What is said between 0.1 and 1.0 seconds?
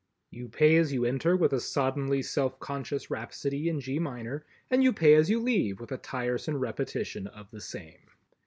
You pay as